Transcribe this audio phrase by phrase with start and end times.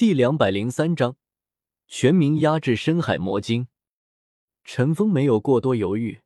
[0.00, 1.16] 第两百零三章，
[1.86, 3.68] 全民压制深海魔晶。
[4.64, 6.22] 陈峰没有过多犹豫，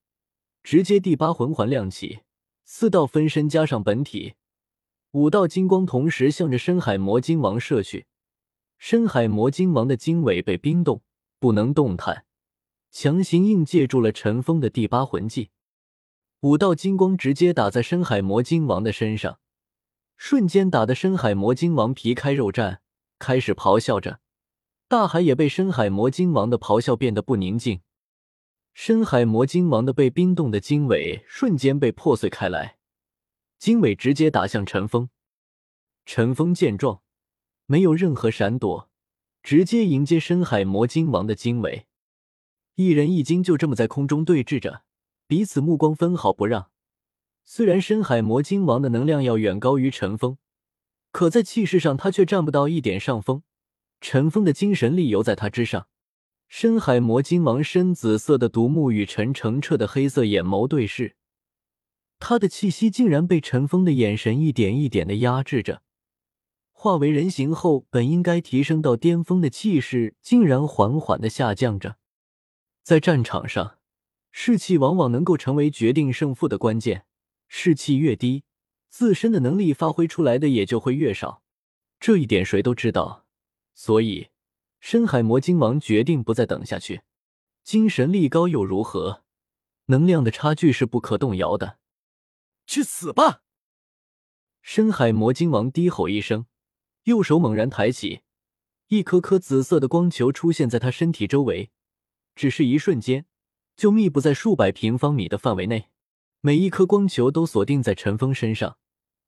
[0.63, 2.21] 直接第八魂环亮起，
[2.65, 4.35] 四道分身加上本体，
[5.11, 8.07] 五道金光同时向着深海魔晶王射去。
[8.79, 11.03] 深海魔晶王的经纬被冰冻，
[11.41, 12.27] 不能动弹，
[12.93, 15.51] 强行硬借住了陈峰的第八魂技。
[16.43, 19.41] 五道金光直接打在深海魔晶王的身上，
[20.17, 22.79] 瞬间打得深海魔晶王皮开肉绽。
[23.19, 24.21] 开始咆哮着，
[24.89, 27.81] 大海也被深海魔鲸王的咆哮变得不宁静。
[28.73, 32.79] 深海魔鲸王的被冰冻的经纬瞬间被破碎开来，
[33.59, 35.09] 经纬直接打向陈峰。
[36.05, 37.01] 陈峰见状，
[37.67, 38.91] 没有任何闪躲，
[39.43, 41.87] 直接迎接深海魔鲸王的经纬。
[42.75, 44.83] 一人一鲸就这么在空中对峙着，
[45.27, 46.71] 彼此目光分毫不让。
[47.45, 50.37] 虽然深海魔鲸王的能量要远高于陈峰。
[51.15, 53.45] 可在气势上，他却占不到一点上风。
[54.01, 55.87] 陈峰的精神力犹在他之上。
[56.49, 61.15] 深海魔晶王深紫色的独目与陈澄澈的黑色眼眸对视，
[62.19, 65.83] 他的气息竟然被陈峰的眼神一点一点的压制着。
[66.73, 71.97] 化为人形后，本应该提升到巅峰的气势，竟然缓缓的下降着。
[72.83, 73.79] 在战场上，
[74.33, 77.07] 士气往往能够成为决定胜负的关键。
[77.47, 78.43] 士气越低。
[78.97, 81.43] 自身的能力发挥出来的也就会越少，
[81.99, 83.27] 这一点谁都知道。
[83.75, 84.29] 所以，
[84.79, 87.03] 深海魔晶王决定不再等下去。
[87.65, 89.25] 精神力高又如何？
[89.87, 91.79] 能量的差距是不可动摇的。
[92.69, 93.43] 去死吧！
[94.63, 96.47] 深海魔晶王低吼一声，
[97.03, 98.21] 右手猛然抬起，
[98.87, 101.73] 一颗颗紫色的光球出现在他身体周围，
[102.37, 103.27] 只是一瞬间，
[103.77, 105.91] 就密布在数百平方米的范围内。
[106.41, 108.79] 每一颗光球都锁定在陈峰身上。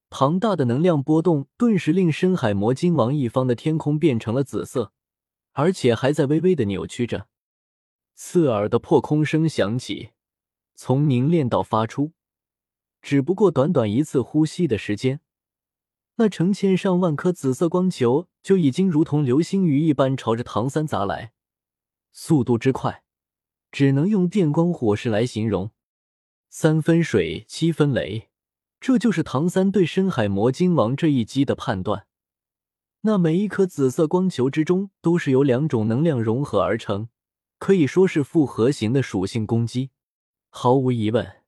[0.08, 4.92] 庞大的能量波动顿时令深海魔晶王一方的天空变成了紫色，
[5.52, 7.28] 而且还在微微的扭曲着。
[8.14, 10.10] 刺耳的破空声响起，
[10.74, 12.12] 从凝练到发出，
[13.02, 15.20] 只不过短短一次呼吸的时间，
[16.14, 21.32] 那成千上万颗紫色光球就已经如同流星雨一般朝着唐三砸来，
[22.12, 23.02] 速度之快，
[23.70, 25.72] 只能用电光火石来形容。
[26.48, 28.30] 三分水，七分雷。
[28.80, 32.06] 这就是唐三对深海魔晶王这一击的判断。
[33.02, 37.08] 那每一颗紫色光球之中，都是由两种能量融合而成，
[37.58, 39.90] 可以说是复合型的属性攻击。
[40.50, 41.42] 毫无疑问，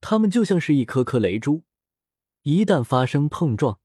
[0.00, 1.62] 它们就像是一颗颗雷珠，
[2.42, 3.78] 一旦发生碰撞，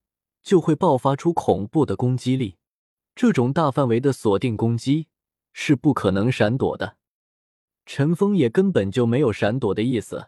[0.44, 2.58] 就会爆发出恐怖的攻击力。
[3.16, 5.08] 这种大范围的锁定攻击
[5.54, 6.98] 是不可能闪躲的。
[7.86, 10.28] 陈峰也根本就没有闪躲的意思。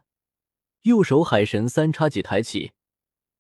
[0.83, 2.71] 右手海神三叉戟抬起，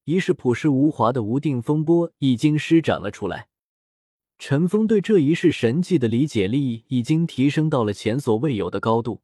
[0.05, 3.47] 一式朴实无华的无定风波已经施展了出来。
[4.37, 9.21] 陈峰对这一式神技的理解力已经提升到了前所未有的高度。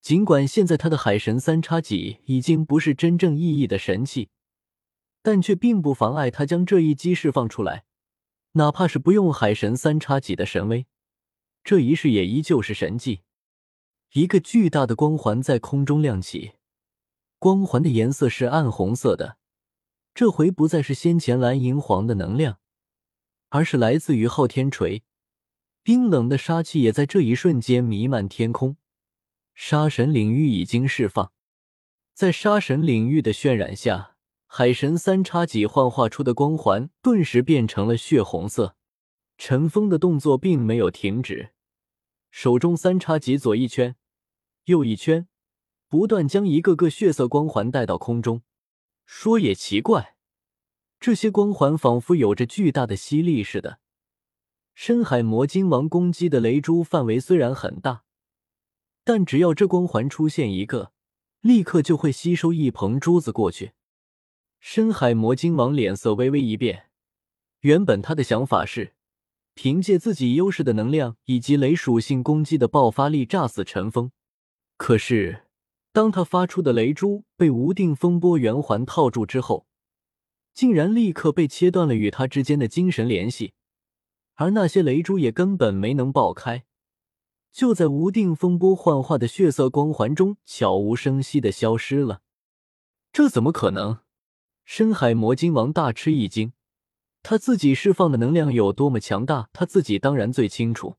[0.00, 4.30] 尽管现在他的海神三叉戟已经不是真正意义的神器，
[5.22, 7.84] 但却并不妨碍他将这一击释放出来。
[8.52, 10.86] 哪怕是不用海神三叉戟的神威，
[11.62, 13.20] 这一式也依旧是神技。
[14.12, 16.55] 一个巨大的光环在空中亮起。
[17.46, 19.36] 光环的颜色是暗红色的，
[20.12, 22.58] 这回不再是先前蓝银黄的能量，
[23.50, 25.04] 而是来自于昊天锤。
[25.84, 28.78] 冰冷的杀气也在这一瞬间弥漫天空。
[29.54, 31.30] 杀神领域已经释放，
[32.12, 34.16] 在杀神领域的渲染下，
[34.48, 38.74] 海神三叉戟幻化出的光环顿时变成了血红色。
[39.38, 41.50] 陈峰的动作并没有停止，
[42.32, 43.94] 手中三叉戟左一圈，
[44.64, 45.28] 右一圈。
[45.88, 48.42] 不断将一个个血色光环带到空中。
[49.04, 50.16] 说也奇怪，
[50.98, 53.78] 这些光环仿佛有着巨大的吸力似的。
[54.74, 58.02] 深海魔晶王攻击的雷珠范围虽然很大，
[59.04, 60.92] 但只要这光环出现一个，
[61.40, 63.72] 立刻就会吸收一捧珠子过去。
[64.58, 66.90] 深海魔晶王脸色微微一变，
[67.60, 68.94] 原本他的想法是
[69.54, 74.10] 凭借自己优势的能量以及雷属性攻击的爆发力炸死陈峰，
[74.76, 75.45] 可是。
[75.96, 79.66] 当他发出的雷珠被无定风波圆环套住之后，
[80.52, 83.54] 竟然立刻被切断了与他之间的精神联系，
[84.34, 86.66] 而那些雷珠也根本没能爆开，
[87.50, 92.20] 就在无定风波幻化的血色光环中悄无声息的消失了。
[93.10, 94.00] 这怎么可能？
[94.66, 96.52] 深海魔鲸王大吃一惊，
[97.22, 100.96] 他自己释放的能量有多么强大，他自己当然最清楚。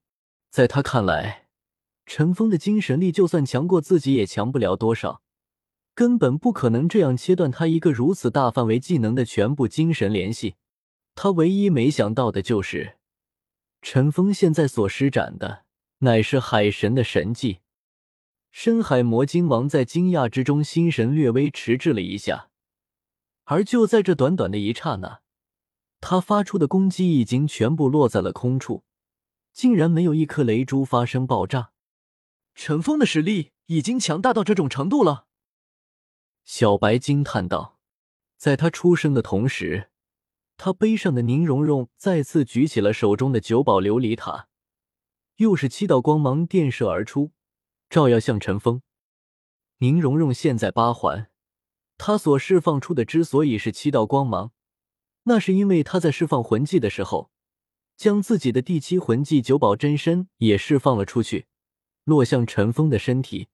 [0.50, 1.47] 在他看来。
[2.08, 5.22] 陈峰的精神力就算强过自己，也强不了多少，
[5.94, 10.56] 根本不可能这样切断他一个如此大范围技能的全部精神联系。
[11.16, 12.98] 他唯一没想到的就是，
[13.82, 15.66] 陈峰现在所施展的
[16.00, 17.60] 乃是海神的神技。
[18.52, 22.50] 深海魔晶王在惊讶之中，心神略微迟滞了一下，
[23.44, 25.20] 而就在这短短的一刹那，
[26.00, 28.86] 他发出的攻击已经全部落在了空处，
[29.52, 31.72] 竟然没有一颗雷珠发生爆炸。
[32.60, 35.28] 陈峰的实力已经强大到这种程度了，
[36.44, 37.78] 小白惊叹道。
[38.36, 39.92] 在他出生的同时，
[40.58, 44.48] 他背上的宁荣荣再次举起了手中的九宝琉璃塔，
[45.36, 47.32] 又是七道光芒电射而出。
[47.92, 48.82] 照耀向陈峰，
[49.78, 51.30] 宁荣荣现在八环，
[52.00, 54.52] 他所释放出的之所以是七道光芒，
[55.24, 57.30] 那是因为他在释放魂技的时候，
[57.96, 61.46] 将自己的第七魂技九宝真身也释放了出去，
[62.08, 63.50] 落向陈峰的身体。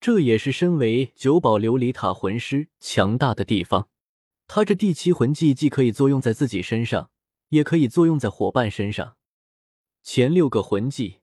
[0.00, 3.88] 这也是身为九宝琉璃塔魂师强大的地方。
[4.46, 7.10] 他这第七魂技既可以作用在自己身上，
[7.48, 9.16] 也可以作用在伙伴身上。
[10.02, 11.18] 前六个魂技。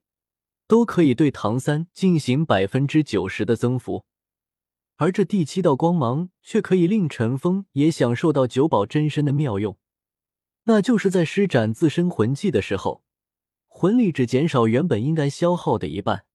[0.68, 4.04] 都可以对唐三进行百分之九十的增幅，
[4.96, 9.78] 而这第七道光芒却可以令陈峰也享受到九宝真身的妙用，
[10.64, 13.04] 那就是在施展自身魂技的时候，
[13.68, 16.25] 魂力只减少原本应该消耗的一半。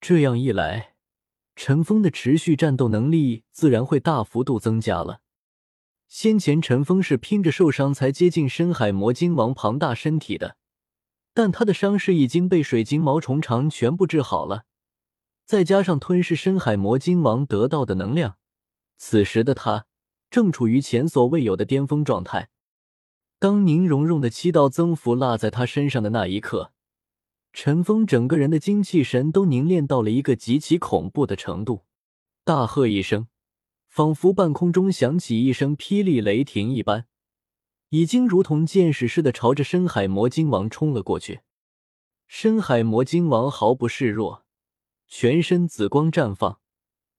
[0.00, 0.94] 这样一来，
[1.56, 5.20] 陈峰的持续战斗能力自然会大幅度增加了。
[6.06, 10.56] 先前陈峰是拼着受伤才接近深海魔晶王庞大身体的。
[11.34, 14.64] 但他的伤势已经被水晶毛虫肠全部治好了，
[15.44, 18.38] 再加上吞噬深海魔晶王得到的能量，
[18.96, 19.86] 此时的他
[20.30, 22.48] 正处于前所未有的巅峰状态。
[23.38, 26.72] 当宁荣荣的七道增幅落在他身上的那一刻，
[27.60, 31.82] 陈峰整个人的精气神都凝练到了一个极其恐怖的程度，
[32.44, 33.26] 大喝一声，
[33.88, 37.08] 仿佛半空中响起一声霹雳雷霆一般。
[37.88, 41.40] 已经如同箭矢似的朝着深海魔鲸王冲了过去。
[42.28, 44.44] 深海魔鲸王毫不示弱，
[45.08, 46.60] 全身紫光绽放，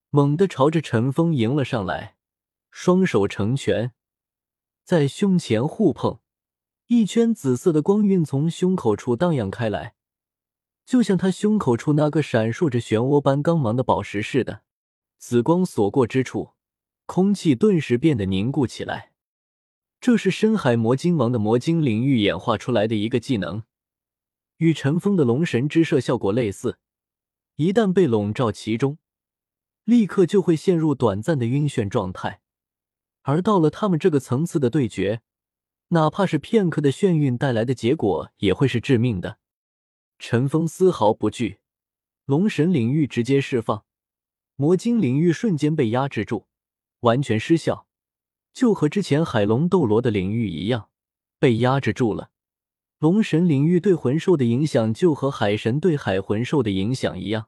[0.09, 2.15] 猛地朝着陈峰迎了上来，
[2.71, 3.91] 双手成拳，
[4.85, 6.21] 在胸前互碰，
[6.87, 9.95] 一圈紫色的光晕从胸口处荡漾开来，
[10.89, 14.63] 就像他胸口处那个闪烁着漩涡般刚芒的宝石似的。
[15.19, 16.53] 紫光所过之处，
[17.05, 19.11] 空气顿时变得凝固起来。
[20.01, 23.61] 这是深海魔晶王的魔晶领域演化出来的一个技能，
[24.57, 26.79] 与尘封的龙神之射效果类似。
[27.57, 28.97] 一旦被笼罩其中，
[29.83, 32.41] 立刻就会陷入短暂的晕眩状态。
[33.21, 35.21] 而到了他们这个层次的对决，
[35.89, 39.37] 哪怕是片刻的眩晕带来的结果，也会是致命的。
[40.21, 41.59] 陈峰丝毫不惧，
[42.25, 43.85] 龙神领域直接释放，
[44.57, 46.45] 魔晶领域瞬间被压制住，
[46.99, 47.87] 完全失效。
[48.53, 50.89] 就和之前海龙斗罗的领域一样，
[51.39, 52.31] 被压制住了。
[52.99, 57.47] 龙神领域对魂兽的影响，就和海神对海魂兽的影响一样。